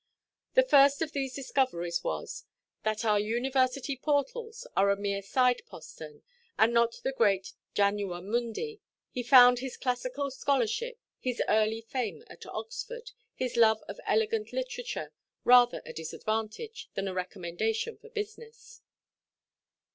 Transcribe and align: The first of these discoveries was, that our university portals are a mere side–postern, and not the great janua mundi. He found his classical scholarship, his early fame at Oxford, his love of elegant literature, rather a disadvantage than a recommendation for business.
The 0.55 0.63
first 0.63 1.03
of 1.03 1.11
these 1.11 1.35
discoveries 1.35 2.03
was, 2.03 2.45
that 2.81 3.05
our 3.05 3.19
university 3.19 3.95
portals 3.95 4.65
are 4.75 4.89
a 4.89 4.95
mere 4.97 5.21
side–postern, 5.21 6.23
and 6.57 6.73
not 6.73 6.95
the 7.03 7.11
great 7.11 7.53
janua 7.75 8.19
mundi. 8.25 8.81
He 9.11 9.21
found 9.21 9.59
his 9.59 9.77
classical 9.77 10.31
scholarship, 10.31 10.97
his 11.19 11.39
early 11.47 11.81
fame 11.81 12.23
at 12.31 12.47
Oxford, 12.47 13.11
his 13.35 13.55
love 13.55 13.83
of 13.87 13.99
elegant 14.07 14.51
literature, 14.51 15.13
rather 15.43 15.83
a 15.85 15.93
disadvantage 15.93 16.89
than 16.95 17.07
a 17.07 17.13
recommendation 17.13 17.95
for 17.95 18.09
business. 18.09 18.81